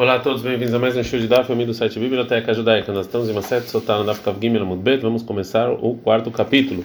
[0.00, 2.90] Olá a todos, bem-vindos a mais um show de Daf, amigo do site Biblioteca Judaica.
[2.90, 5.02] Nós estamos em Maset Sotá, no Daf Kav Gimel Mudbet.
[5.02, 6.82] Vamos começar o quarto capítulo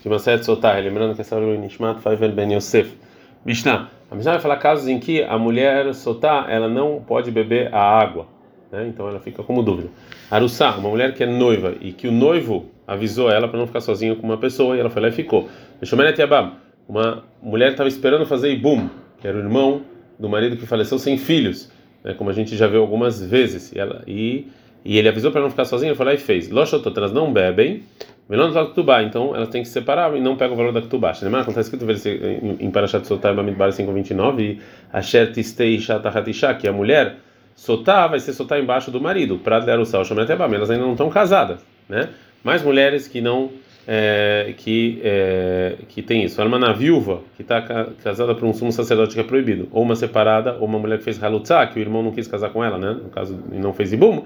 [0.00, 0.78] de Maset Sotá.
[0.78, 2.96] Lembrando que essa hora é o Nishmat Faivel Ben Yosef.
[3.44, 3.90] Mishnah.
[4.08, 7.80] A Mishnah vai falar casos em que a mulher Sotá, ela não pode beber a
[7.80, 8.28] água.
[8.70, 8.86] Né?
[8.86, 9.88] Então ela fica como dúvida.
[10.30, 13.80] Arussá, uma mulher que é noiva e que o noivo avisou ela para não ficar
[13.80, 15.48] sozinha com uma pessoa e ela foi lá e ficou.
[15.80, 16.52] Meshomenet Yabam,
[16.88, 18.88] uma mulher estava esperando fazer Ibum,
[19.20, 19.82] que era o irmão
[20.16, 21.68] do marido que faleceu sem filhos
[22.04, 23.72] né, como a gente já viu algumas vezes.
[23.72, 24.48] E, ela, e,
[24.84, 26.50] e ele avisou para não ficar sozinha, ele foi lá e fez.
[26.50, 27.82] Loshotot, elas não bebem,
[28.28, 31.12] melon ktubá, então elas têm que se separar e não pegam o valor da ktubá.
[31.22, 31.40] Lembra?
[31.40, 31.86] Está escrito
[32.60, 34.60] em Parashat Sotar Bamidbar 529, e
[34.92, 37.16] Asher Tistei Shatahatisha, que a mulher
[37.54, 41.08] Sotá vai ser Sotá embaixo do marido, para dar o sal, elas ainda não estão
[41.10, 42.08] casadas, né?
[42.42, 43.50] Mais mulheres que não
[43.86, 46.42] é, que é, que tem isso.
[46.42, 47.60] Uma viúva que está
[48.02, 51.04] casada por um sumo sacerdote que é proibido, ou uma separada, ou uma mulher que
[51.04, 52.92] fez halutza, que o irmão não quis casar com ela, né?
[53.02, 54.24] No caso, e não fez ibum,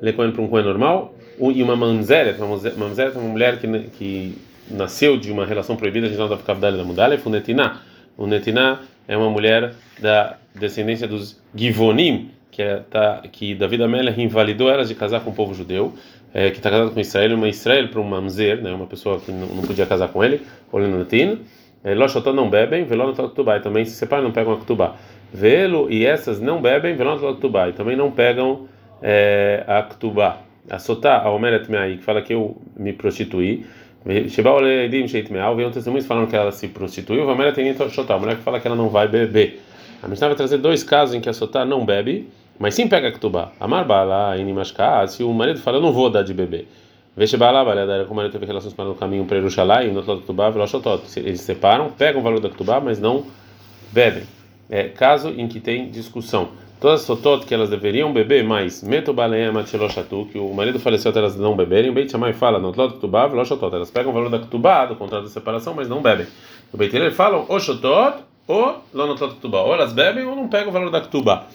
[0.00, 3.66] ele é para um coen normal, e uma mamzeret, uma mamzeret é uma mulher que,
[3.98, 4.38] que
[4.70, 7.82] nasceu de uma relação proibida, a gente não dá ficar da mudalha, é o netiná.
[8.16, 14.14] O netiná é uma mulher da descendência dos givonim, que é, tá, que Davi Amélia
[14.18, 15.94] invalidou elas de casar com o povo judeu
[16.32, 19.32] é, que está casado com Israel, uma Israel para um mamzer, né, uma pessoa que
[19.32, 20.40] não, não podia casar com ele,
[20.70, 21.40] Olinotin,
[21.82, 24.96] é, Loshotó não bebem, Velon Tubai, também se separam, não pegam a Ktubá.
[25.32, 28.68] Velo e essas não bebem, Velon Tubai, também não pegam
[29.02, 30.42] é, a Ktubá.
[30.68, 33.64] A Sotá, a Omeret Meai, que fala que eu me prostituí,
[34.28, 37.56] Sheba Oledim Sheit Meal, veio um testemunho falando que ela se prostituiu, Omeret
[37.90, 39.62] Shotá, a mulher que fala que ela não vai beber.
[40.02, 42.28] A Mishnah vai trazer dois casos em que a Sotá não bebe,
[42.60, 43.52] mas sim pega Ktubá.
[43.58, 46.68] Amar Bala, Inimashka, se o marido fala, eu não vou dar de beber.
[47.16, 49.96] Veja Bala, Bala, como o marido teve relações com ela no caminho para Yerushalai, no
[49.96, 51.02] outro lado do Ktubá, Velochotot.
[51.16, 53.24] Eles separam, pegam o valor da Ktubá, mas não
[53.90, 54.24] bebem.
[54.68, 56.50] É caso em que tem discussão.
[56.78, 61.10] Todas as sotot que elas deveriam beber, mas meto baleia matcheloshatu, que o marido faleceu
[61.10, 63.74] até elas não beberem, o Beit Shammai fala, no outro lado do Ktubá, Velochotot.
[63.74, 66.26] Elas pegam o valor da Ktubá, do contrato de separação, mas não bebem.
[66.70, 69.62] O Beit eles falam, ou Shotot, ou do Ktubá.
[69.62, 71.46] Ou elas bebem ou não pegam o valor da Ktubá.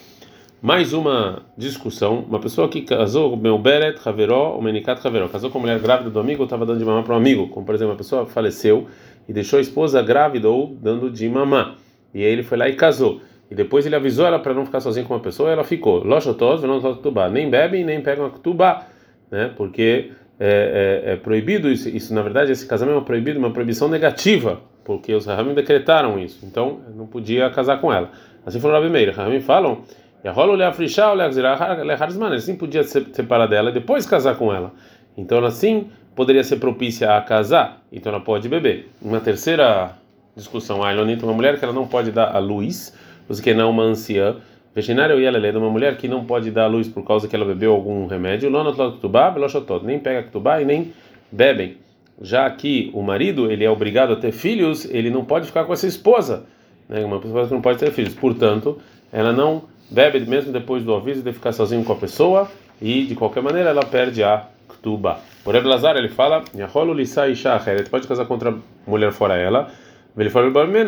[0.66, 2.24] Mais uma discussão.
[2.28, 6.10] Uma pessoa que casou, meu Beret, Haveró, o Menikat Haveró, casou com a mulher grávida
[6.10, 7.46] do amigo ou estava dando de mamar para um amigo.
[7.50, 8.88] Como, por exemplo, uma pessoa faleceu
[9.28, 11.76] e deixou a esposa grávida ou dando de mamar.
[12.12, 13.20] E aí ele foi lá e casou.
[13.48, 16.02] E depois ele avisou ela para não ficar sozinha com uma pessoa e ela ficou.
[16.02, 17.28] Lochotos, não tubá.
[17.28, 18.88] Nem bebem, nem pegam a tubá.
[19.30, 19.52] Né?
[19.56, 20.10] Porque
[20.40, 22.12] é, é, é proibido isso, isso.
[22.12, 24.60] Na verdade, esse casamento é uma proibido, uma proibição negativa.
[24.84, 26.44] Porque os Rahamim decretaram isso.
[26.44, 28.10] Então, não podia casar com ela.
[28.44, 29.14] Assim falou Rabi Meir.
[29.14, 29.82] Rahamim falam
[30.26, 34.34] e a rola leafrishá ou leharzman, ele sim podia se separar dela e depois casar
[34.34, 34.72] com ela.
[35.16, 38.88] Então ela sim poderia ser propícia a casar, então ela pode beber.
[39.00, 39.92] Uma terceira
[40.34, 42.92] discussão, a Elonita, uma mulher que ela não pode dar a luz,
[43.28, 44.34] você que não uma anciã,
[44.74, 47.36] veterinário e ela é uma mulher que não pode dar a luz por causa que
[47.36, 48.50] ela bebeu algum remédio,
[49.84, 50.92] nem pega ktubá e nem
[51.30, 51.76] bebem.
[52.20, 55.72] Já que o marido ele é obrigado a ter filhos, ele não pode ficar com
[55.72, 56.46] essa esposa,
[56.88, 57.04] né?
[57.04, 58.76] uma pessoa que não pode ter filhos, portanto,
[59.12, 63.14] ela não bebe mesmo depois do aviso de ficar sozinho com a pessoa e de
[63.14, 65.18] qualquer maneira ela perde a ktuba.
[65.44, 66.44] Por Rebbe Lazar ele fala,
[67.88, 68.54] pode casar contra
[68.86, 69.70] mulher fora ela,
[70.16, 70.46] ele fala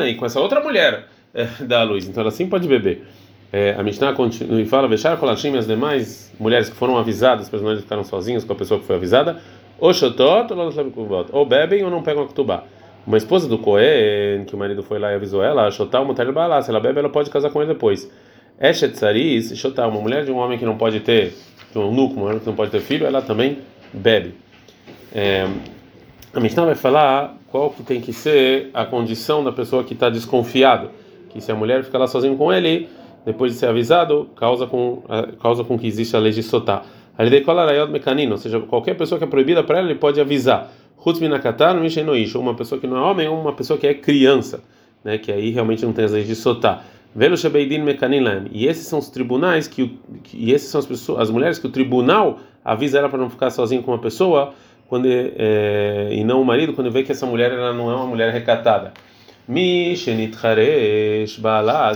[0.09, 1.05] e com essa outra mulher
[1.35, 1.47] é,
[1.85, 3.07] luz, então ela sim pode beber.
[3.51, 7.59] É, a Mishnah continua e fala, Veshar Kolashim as demais mulheres que foram avisadas, para
[7.61, 9.41] não ficaram sozinhas com a pessoa que foi avisada,
[9.79, 9.93] ou
[11.33, 12.65] ou bebem ou não pegam a ktubá.
[13.07, 16.15] Uma esposa do Cohen, que o marido foi lá e avisou ela, shotar uma
[16.61, 18.11] se ela bebe, ela pode casar com ele depois.
[18.61, 21.35] Eshet Saris, Shotá, uma mulher de um homem que não pode ter,
[21.73, 23.59] de um núcleo, uma mulher que não pode ter filho, ela também
[23.93, 24.35] bebe.
[25.13, 25.47] É,
[26.35, 30.11] a Mishnah vai falar qual que tem que ser a condição da pessoa que está
[30.11, 30.91] desconfiado,
[31.31, 32.89] que se a mulher fica lá sozinha com ele,
[33.25, 35.03] depois de ser avisado, causa com
[35.41, 36.83] causa com que existe a lei de Sotá.
[37.17, 39.99] A lei de Kolarayot Mecanino, ou seja, qualquer pessoa que é proibida para ela, ele
[39.99, 40.71] pode avisar.
[41.05, 44.63] Hutzminakatar, uma pessoa que não é homem ou uma pessoa que é criança,
[45.05, 46.83] né, que aí realmente não tem as leis de Sotá.
[47.15, 49.99] E esses são os tribunais que,
[50.33, 53.51] e esses são as pessoas, as mulheres que o tribunal avisa ela para não ficar
[53.51, 54.55] sozinha com uma pessoa
[54.89, 58.07] quando é, e não o marido quando vê que essa mulher ela não é uma
[58.07, 58.93] mulher recatada.
[59.47, 61.41] Mi shenitcharesh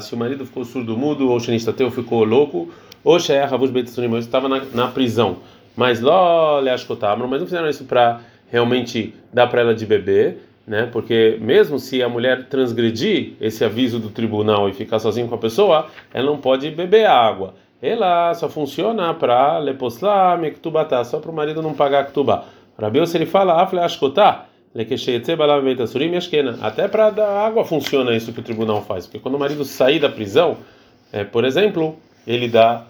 [0.02, 2.70] se o marido ficou surdo mudo ou shenistateu ficou louco
[3.04, 5.38] ou sheyahavus beitsunim estava na, na prisão.
[5.76, 8.20] Mas lo leashkotamro, mas não fizeram isso para
[8.50, 10.88] realmente dar para ela de beber né?
[10.92, 15.38] Porque mesmo se a mulher transgredir esse aviso do tribunal e ficar sozinha com a
[15.38, 17.54] pessoa, ela não pode beber água.
[17.80, 22.44] Ela só funciona para leposla mektubatá, só para o marido não pagar ktubá.
[22.78, 24.46] Rabiel se ele fala afle ashkotá,
[26.62, 29.98] até para dar água funciona isso que o tribunal faz, porque quando o marido sair
[29.98, 30.56] da prisão,
[31.12, 32.84] é, por exemplo, ele dá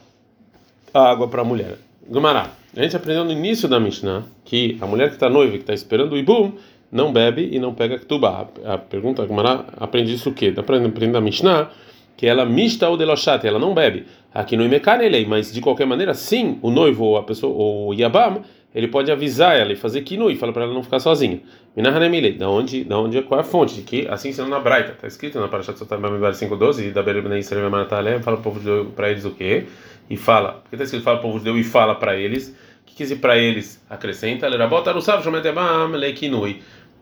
[0.95, 1.79] água para a mulher.
[2.07, 2.51] Gumará.
[2.77, 5.75] A gente aprendeu no início da Mishnah que a mulher que está noiva, que está
[5.75, 6.53] esperando o ibum,
[6.93, 8.47] não bebe e não pega ketubá.
[8.67, 10.53] A pergunta, Gumará, aprende isso o quê?
[10.53, 11.71] Para aprender da Mishnah
[12.15, 14.05] que ela mista o delochat, ela não bebe.
[14.33, 17.95] Aqui no Imekanelei, mas de qualquer maneira, sim, o noivo ou a pessoa, ou o
[17.95, 18.43] Yabam,
[18.75, 21.41] ele pode avisar ela e fazer kinui, fala para ela não ficar sozinha.
[21.75, 23.77] Minahanemile, da onde, da onde, qual é a fonte?
[23.77, 27.03] De que assim sendo na Braita, está escrito na Parashat Sotar Bamidbar 5:12 e da
[27.03, 29.65] Berebnei Israel Manatalem, fala o povo de para eles o quê?
[30.09, 32.55] E fala, porque está escrito fala o povo de Deus e fala para eles,
[32.95, 33.83] que dizer para eles?
[33.89, 34.47] Acrescenta,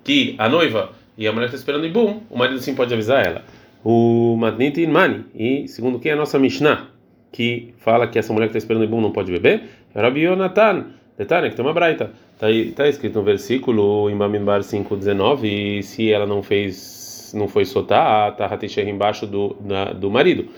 [0.04, 3.24] que a noiva e a mulher está esperando e bum, o marido sim pode avisar
[3.24, 3.44] ela.
[3.84, 6.88] O Magniti Mani, e segundo quem é a nossa Mishnah,
[7.32, 9.62] que fala que essa mulher que está esperando e bum não pode beber,
[9.94, 10.86] é Rabi Yonatan
[11.20, 12.12] Detalhe que tem uma braita.
[12.32, 12.46] Está
[12.82, 18.34] tá escrito no versículo em Bamidbar 5:19 e se ela não fez, não foi sotar,
[18.36, 20.48] tá ratisher embaixo do da, do marido.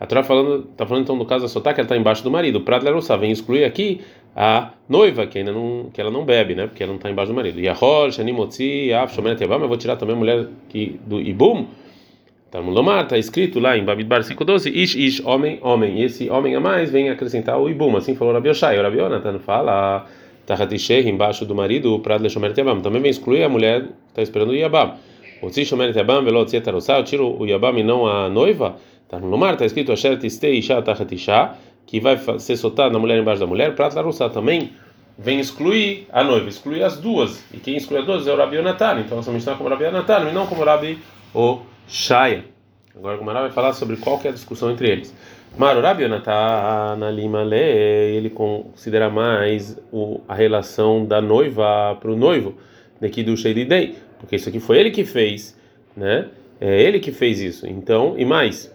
[0.00, 2.30] A Torá falando, tá falando então no caso da sotar que ela está embaixo do
[2.30, 2.60] marido.
[2.60, 4.00] Para ela vem excluir aqui
[4.36, 6.68] a noiva que ainda não que ela não bebe, né?
[6.68, 7.58] Porque ela não está embaixo do marido.
[7.60, 11.20] E a Hol, Shanimotzi, Af, Shomenet mas eu vou tirar também a mulher que do
[11.20, 11.66] Ibum.
[12.50, 16.00] Tá no Lomar, está escrito lá em Babidbar 5:12, Ish Ish, homem, homem.
[16.00, 18.78] E esse homem a mais vem acrescentar o Ibum, assim falou Rabi Oshai.
[18.78, 20.06] O Rabi Onatan fala,
[20.46, 22.80] Tahatisher, embaixo do marido, o Prad Leshomer Tebam.
[22.80, 24.94] Também vem excluir a mulher que está esperando o Yabam.
[25.42, 28.76] O Tzi Shomer Tebam, Velot Zetarossá, eu tiro o Yabam e não a noiva.
[29.08, 29.92] Tá no Lomar, está escrito
[31.86, 33.74] que vai ser soltado na mulher embaixo da mulher.
[33.74, 34.72] Prad Larussá também
[35.16, 37.42] vem excluir a noiva, excluir as duas.
[37.52, 39.00] E quem exclui as duas é o Rabi Onatan.
[39.00, 40.98] Então, essa está como Rabi Onatan e não como Rabi
[41.34, 42.44] O Shaya.
[42.94, 45.14] Agora o Gumara vai falar sobre qual é a discussão entre eles.
[45.56, 52.16] Maro Rabi Yonatan Lima Le, ele considera mais o, a relação da noiva para o
[52.16, 52.54] noivo,
[53.00, 55.56] daqui do Sheididei, porque isso aqui foi ele que fez,
[55.96, 56.26] né?
[56.60, 57.66] É ele que fez isso.
[57.66, 58.72] Então, e mais,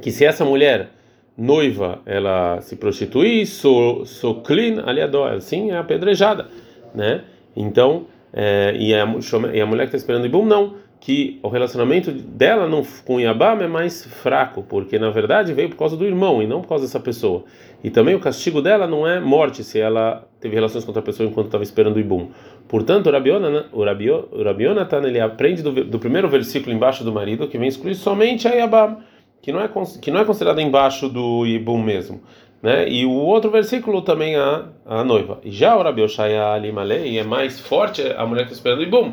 [0.00, 0.90] que se essa mulher
[1.36, 6.46] noiva ela se prostitui, so, so clean aliador, assim é apedrejada,
[6.94, 7.22] né?
[7.54, 9.06] Então, é, e, a,
[9.52, 13.62] e a mulher que está esperando Ibum, não que o relacionamento dela não, com Yabam
[13.62, 16.84] é mais fraco, porque na verdade veio por causa do irmão e não por causa
[16.84, 17.44] dessa pessoa.
[17.84, 21.28] E também o castigo dela não é morte se ela teve relações com outra pessoa
[21.28, 22.30] enquanto estava esperando Ibum.
[22.66, 27.12] Portanto, o Rabiona, o Rabio, o Rabionatan, ele aprende do, do, primeiro versículo embaixo do
[27.12, 28.96] marido que vem excluir somente a Yabam,
[29.42, 29.68] que não é
[30.00, 32.20] que não é considerada embaixo do Ibum mesmo.
[32.62, 32.88] Né?
[32.88, 35.40] E o outro versículo também a, a noiva.
[35.44, 38.82] E já o Rabi Oshaya Alimale, é mais forte a mulher que está esperando o
[38.82, 39.12] Ibum.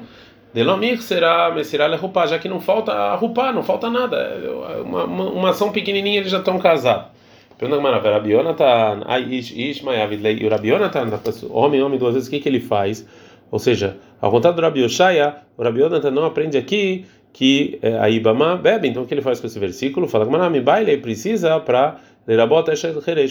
[0.54, 4.40] Delomir será Messirá roupa, já que não falta a roupa, não falta nada.
[4.86, 7.08] Uma, uma, uma ação pequenininha eles já estão casados.
[7.58, 11.08] Pergunta ai ish ish mayavidlei, e o Rabionatan,
[11.50, 13.08] homem, homem, duas vezes, o que, que ele faz?
[13.50, 18.10] Ou seja, ao contrário do Rabi Oshaya, o Rabionatan não aprende aqui que é, a
[18.10, 20.08] Ibama bebe, então o que ele faz com esse versículo?
[20.08, 22.00] Fala que baile precisa para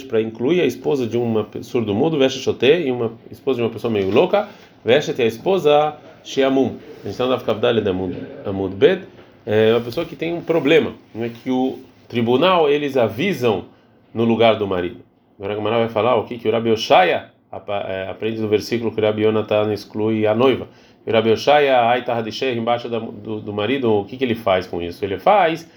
[0.08, 3.70] para incluir a esposa de uma surdo mudo, veste chote, e uma esposa de uma
[3.70, 4.49] pessoa meio louca,
[4.84, 6.76] veste a esposa Sheamum.
[7.00, 7.38] A gente está na
[8.44, 9.04] Amud Bet.
[9.46, 13.64] É uma pessoa que tem um problema, né, que o tribunal eles avisam
[14.12, 15.00] no lugar do marido.
[15.38, 17.31] Agora Gamara vai falar o que, que o Rabi Oshaya
[17.88, 20.69] é, aprende no versículo que o Rabi Yonatan exclui a noiva.
[21.04, 24.81] O Rabi Oshaya, Aitar de embaixo do, do marido, o que, que ele faz com
[24.81, 25.04] isso?
[25.04, 25.69] Ele faz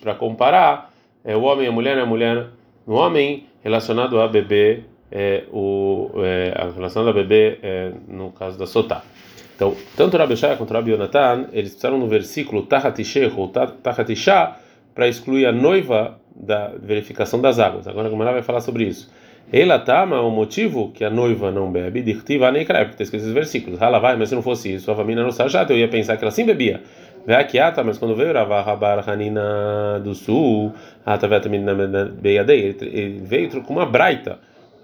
[0.00, 0.92] para comparar
[1.24, 2.46] é, o homem e a mulher, a mulher
[2.86, 8.58] no homem relacionado a bebê é, o, é, a relação da bebê é, no caso
[8.58, 9.02] da sotá.
[9.54, 14.58] Então, tanto Rabi Shaya quanto Rabi Yonatan, eles precisaram no versículo Tahatishech ou Tahatishá
[14.94, 17.86] para excluir a noiva da verificação das águas.
[17.86, 19.12] Agora a Gemara vai falar sobre isso.
[19.50, 23.34] Ela tama o motivo que a noiva não bebe, dirtiva neikra, porque está escrito esses
[23.34, 23.80] versículos.
[23.80, 26.24] Ela vai, mas se não fosse isso, a família não sajata, eu ia pensar que
[26.24, 26.82] ela sim bebia.
[27.26, 30.72] Veakiata, mas quando veio Ravah Rabar Hanina do Sul,
[32.92, 34.38] ele veio com uma braita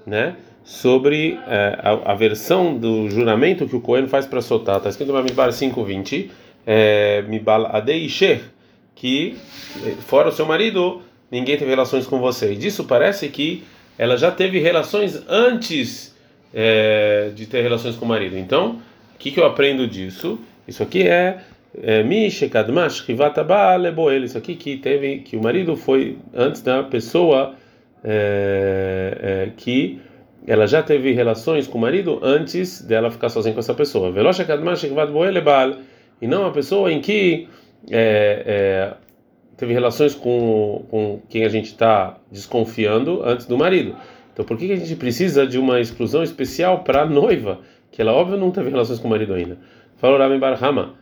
[0.07, 4.77] né, sobre é, a, a, versão do juramento que o Cohen faz para soltar.
[4.77, 6.31] Está escrito no Bamidbar 5:20,
[6.67, 8.43] é, Mibal Adeisher,
[8.95, 9.37] que
[9.85, 12.53] é, fora o seu marido, ninguém teve relações com você.
[12.53, 13.65] E disso parece que
[13.99, 16.17] ela já teve relações antes
[16.55, 18.39] é, de ter relações com o marido.
[18.39, 18.81] Então,
[19.15, 20.39] o que, que eu aprendo disso?
[20.67, 21.41] Isso aqui é
[22.05, 23.85] Mishekadmash Rivatabal
[24.23, 27.55] Isso aqui que teve que o marido foi antes da pessoa
[28.05, 30.01] é, é, que
[30.47, 34.13] ela já teve relações com o marido antes dela ficar sozinha com essa pessoa.
[36.21, 37.49] E não a pessoa em que
[37.91, 38.95] é, é,
[39.59, 43.97] teve relações com, com quem a gente está desconfiando antes do marido.
[44.33, 47.59] Então, por que, que a gente precisa de uma exclusão especial para a noiva,
[47.91, 49.59] que ela, óbvio, não teve relações com o marido ainda?
[49.97, 50.95] Falou Rabin Barhama,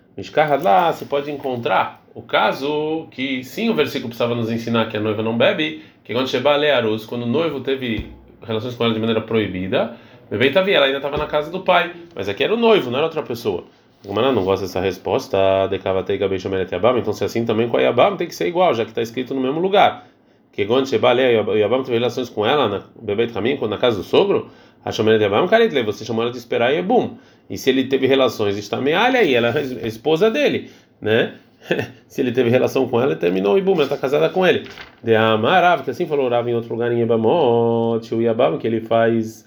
[0.63, 5.01] lá, você pode encontrar o caso que sim, o versículo precisava nos ensinar que a
[5.01, 8.11] noiva não bebe, que quando Sheba Learus, quando o noivo teve
[8.43, 9.99] relações com ela de maneira proibida,
[10.31, 12.97] bebê Tavi, ela ainda estava na casa do pai, mas aqui era o noivo, não
[12.97, 13.65] era outra pessoa.
[14.07, 17.77] Gumara não gosta dessa resposta, decavatei gabei shomeret yabam, então se é assim também com
[17.77, 20.07] a yabam tem que ser igual, já que está escrito no mesmo lugar.
[20.53, 24.49] Que quando Sheba Yabam teve relações com ela, na bebê Ramin, na casa do sogro,
[24.83, 27.19] a shomeret yabam, caritle, você chamou ela de esperar e bum.
[27.51, 31.35] E se ele teve relações, está meia aí, ela é esposa dele, né?
[32.09, 34.67] se ele teve relação com ela, ele terminou e bum, ela está casada com ele.
[35.03, 38.81] De Amarav, que assim falou Rav em outro lugar em Ebamot, o Yabam, que ele
[38.81, 39.45] faz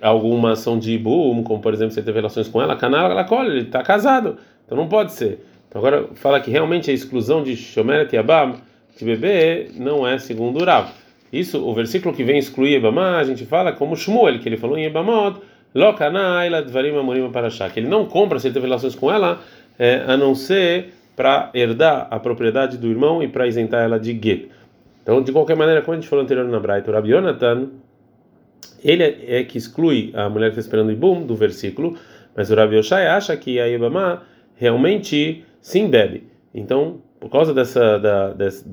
[0.00, 3.50] alguma ação de Ibum, como por exemplo, ele teve relações com ela, canal, ela colhe,
[3.50, 4.36] ele está casado.
[4.64, 5.44] Então não pode ser.
[5.68, 8.56] Então agora fala que realmente a exclusão de Shomeret Yabam,
[8.96, 10.92] de bebê, não é segundo o.
[11.32, 14.76] Isso, o versículo que vem excluir Ebamá, a gente fala como Shmuel, que ele falou
[14.76, 15.40] em Ebamot,
[17.72, 19.40] que ele não compra se ele teve relações com ela,
[19.78, 24.12] é, a não ser para herdar a propriedade do irmão e para isentar ela de
[24.12, 24.48] get.
[25.02, 27.68] Então, de qualquer maneira, como a gente falou anteriormente na Braita, o Rabi Yonatan,
[28.82, 31.96] ele é, é que exclui a mulher que está esperando o Ibum do versículo,
[32.36, 34.22] mas o Rabi Yoshai acha que a Ibama
[34.56, 36.24] realmente sim bebe.
[36.54, 38.64] Então, por causa dessa, da, dessa,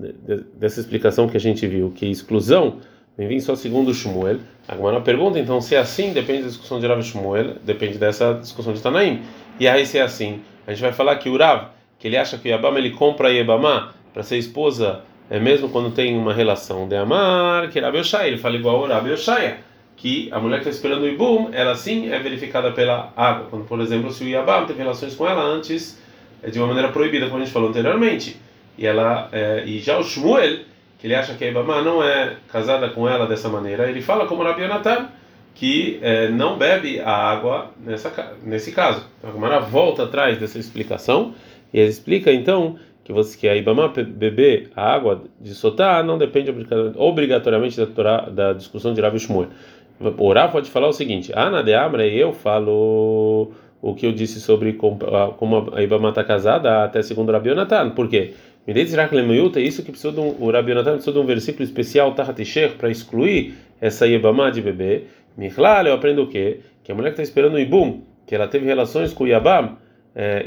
[0.57, 2.77] dessa explicação que a gente viu, que exclusão
[3.17, 4.37] vem vir só segundo Shmuel,
[4.67, 8.73] agora pergunta, então, se é assim, depende da discussão de Rav Shmuel, depende dessa discussão
[8.73, 9.21] de Tanaim.
[9.59, 12.37] E aí, se é assim, a gente vai falar que o Rav, que ele acha
[12.37, 16.33] que o Yabama ele compra a Yabama para ser esposa, é mesmo quando tem uma
[16.33, 19.57] relação de amar, que Rabi Oshaya, ele fala igual ao Rabi Oshaya,
[19.97, 23.47] que a mulher que está esperando o Ibum, ela sim é verificada pela água.
[23.49, 25.99] Quando, por exemplo, se o Yabam teve relações com ela antes,
[26.43, 28.37] é de uma maneira proibida, como a gente falou anteriormente.
[28.77, 30.59] E, ela, é, e já o Shmuel,
[30.99, 34.27] que ele acha que a Ibama não é casada com ela dessa maneira, ele fala
[34.27, 35.07] como Rabi Yonatan,
[35.55, 39.03] que é, não bebe a água nessa, nesse caso.
[39.17, 41.33] Então, a Gemara volta atrás dessa explicação
[41.73, 46.53] e explica então que você que a Ibama beber a água de Sotá não depende
[46.95, 49.49] obrigatoriamente da, da discussão de Rabi Shmuel.
[49.99, 53.51] O Rav pode falar o seguinte: Ana de Amra, eu falo
[53.81, 57.91] o que eu disse sobre como a Ibama está casada até segundo Rabi Yonatan.
[57.91, 58.33] Por quê?
[58.65, 61.63] Me dei é isso que precisou de um, o Rabi Yonatan precisou de um versículo
[61.63, 65.03] especial, Tahatisher, para excluir essa Ibama de bebê.
[65.37, 66.59] Michlal, eu aprendo o quê?
[66.83, 69.77] Que a mulher que está esperando o Ibum, que ela teve relações com o Yabam,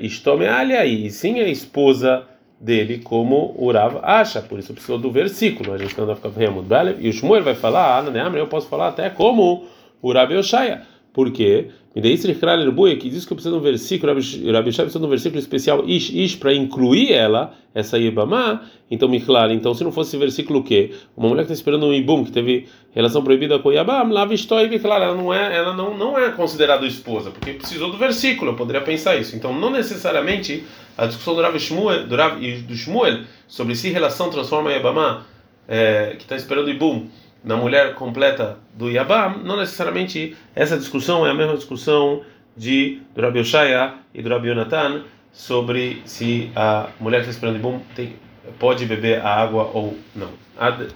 [0.02, 2.24] Istome é, e sim a esposa
[2.60, 5.72] dele, como o Rav acha, por isso precisou do versículo.
[5.72, 6.64] A gente não vai ficar vendo,
[7.00, 9.64] e o Shmuel vai falar, ah, eu posso falar até como
[10.02, 10.82] o Rav Yoshaya.
[11.12, 11.68] Por quê?
[11.94, 15.40] Me dei que diz que eu preciso de um versículo, Rabi precisa de um versículo
[15.40, 18.62] especial, ish, ish, para incluir ela, essa Ibama.
[18.88, 20.94] Então, Miklar, então se não fosse versículo o quê?
[21.16, 24.60] Uma mulher que está esperando um Ibum, que teve relação proibida com Yabam, lá vistou
[24.60, 28.52] e Miklar, ela não é, ela não, não é considerada esposa, porque precisou do versículo,
[28.52, 29.34] eu poderia pensar isso.
[29.34, 30.64] Então, não necessariamente
[30.96, 35.26] a discussão do Rav Shmuel, do Rav do Shmuel sobre se relação transforma Yabama,
[35.66, 37.08] é, que está esperando o Ibum,
[37.42, 42.22] na mulher completa do Yabam, não necessariamente essa discussão é a mesma discussão
[42.56, 48.16] de do Oshaya e do Yonatan sobre se a mulher que está esperando Yibum tem,
[48.58, 50.30] pode beber a água ou não.
[50.58, 50.88] Ad,